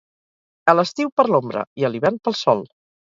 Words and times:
A 0.71 0.73
l'estiu, 0.77 1.11
per 1.21 1.25
l'ombra, 1.35 1.63
i, 1.83 1.85
a 1.85 1.93
l'hivern, 1.93 2.19
pel 2.29 2.39
sol. 2.41 2.65